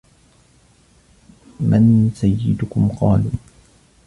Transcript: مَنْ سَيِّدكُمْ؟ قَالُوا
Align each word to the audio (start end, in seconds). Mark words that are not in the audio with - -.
مَنْ 1.59 2.11
سَيِّدكُمْ؟ 2.15 2.89
قَالُوا 2.99 3.31